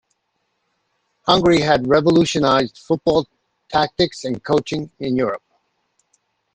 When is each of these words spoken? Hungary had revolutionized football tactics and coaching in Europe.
Hungary 1.27 1.61
had 1.61 1.85
revolutionized 1.85 2.75
football 2.79 3.27
tactics 3.69 4.23
and 4.25 4.43
coaching 4.43 4.89
in 4.97 5.15
Europe. 5.15 5.43